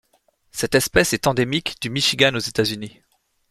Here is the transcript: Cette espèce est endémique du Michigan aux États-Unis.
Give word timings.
Cette 0.49 0.73
espèce 0.73 1.13
est 1.13 1.27
endémique 1.27 1.79
du 1.79 1.91
Michigan 1.91 2.33
aux 2.33 2.39
États-Unis. 2.39 3.03